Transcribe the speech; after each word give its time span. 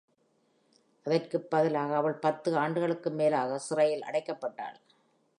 அதற்கு 1.05 1.41
பதிலாக 1.41 1.95
அவள் 1.95 2.13
பத்து 2.13 2.57
ஆண்டுகளுக்கும் 2.57 3.15
மேலாக 3.15 3.57
சிறையில் 3.57 4.01
அடைக்கப்பட்டாள். 4.01 4.79